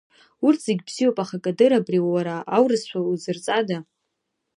[0.45, 3.77] Урҭ зегьы бзиоуп, аха Кадыр, абри уара аурысшәа узырҵада?